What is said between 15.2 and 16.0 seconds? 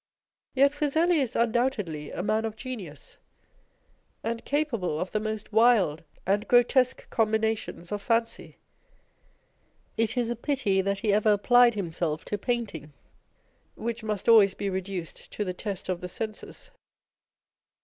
to the test